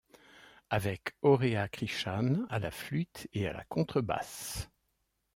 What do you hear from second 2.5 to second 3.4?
la flûte